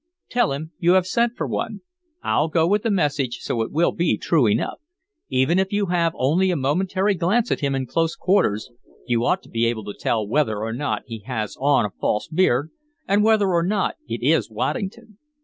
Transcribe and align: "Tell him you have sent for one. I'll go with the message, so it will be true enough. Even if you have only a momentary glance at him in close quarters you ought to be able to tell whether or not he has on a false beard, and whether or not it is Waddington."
"Tell 0.31 0.51
him 0.51 0.71
you 0.79 0.93
have 0.93 1.05
sent 1.05 1.37
for 1.37 1.45
one. 1.45 1.81
I'll 2.23 2.47
go 2.47 2.65
with 2.65 2.81
the 2.81 2.89
message, 2.89 3.37
so 3.41 3.61
it 3.61 3.71
will 3.71 3.91
be 3.91 4.17
true 4.17 4.47
enough. 4.47 4.79
Even 5.29 5.59
if 5.59 5.71
you 5.71 5.85
have 5.93 6.13
only 6.15 6.49
a 6.49 6.55
momentary 6.55 7.13
glance 7.13 7.51
at 7.51 7.59
him 7.59 7.75
in 7.75 7.85
close 7.85 8.15
quarters 8.15 8.71
you 9.05 9.23
ought 9.23 9.43
to 9.43 9.49
be 9.49 9.67
able 9.67 9.83
to 9.83 9.93
tell 9.93 10.27
whether 10.27 10.57
or 10.57 10.73
not 10.73 11.03
he 11.05 11.19
has 11.27 11.55
on 11.59 11.85
a 11.85 11.91
false 11.91 12.27
beard, 12.27 12.71
and 13.07 13.23
whether 13.23 13.49
or 13.49 13.61
not 13.61 13.95
it 14.07 14.23
is 14.23 14.49
Waddington." 14.49 15.19